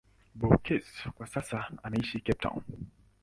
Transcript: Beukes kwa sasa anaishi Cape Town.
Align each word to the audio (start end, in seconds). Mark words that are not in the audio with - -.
Beukes 0.35 0.85
kwa 1.15 1.27
sasa 1.27 1.65
anaishi 1.83 2.19
Cape 2.19 2.39
Town. 2.39 2.63